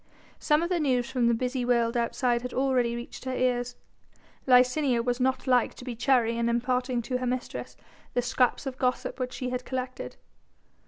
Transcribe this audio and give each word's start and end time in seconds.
Some 0.39 0.63
of 0.63 0.69
the 0.69 0.79
news 0.79 1.11
from 1.11 1.27
the 1.27 1.33
busy 1.35 1.63
world 1.63 1.95
outside 1.95 2.41
had 2.41 2.55
already 2.55 2.95
reached 2.95 3.25
her 3.25 3.35
ears. 3.35 3.75
Licinia 4.47 5.03
was 5.05 5.19
not 5.19 5.45
like 5.45 5.75
to 5.75 5.85
be 5.85 5.95
chary 5.95 6.39
in 6.39 6.49
imparting 6.49 7.03
to 7.03 7.19
her 7.19 7.27
mistress 7.27 7.77
the 8.15 8.23
scraps 8.23 8.65
of 8.65 8.79
gossip 8.79 9.19
which 9.19 9.33
she 9.33 9.51
had 9.51 9.63
collected. 9.63 10.15